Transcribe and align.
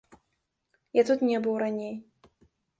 Я 1.01 1.05
тут 1.11 1.19
не 1.29 1.37
быў 1.45 1.55
раней. 1.67 1.95